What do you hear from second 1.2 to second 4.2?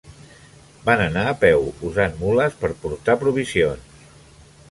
a peu usant mules per portar provisions.